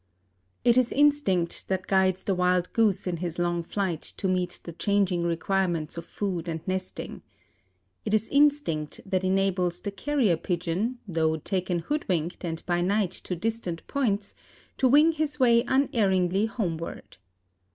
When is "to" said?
4.17-4.27, 13.11-13.35, 14.77-14.87